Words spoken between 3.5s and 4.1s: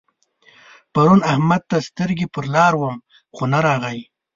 نه راغی.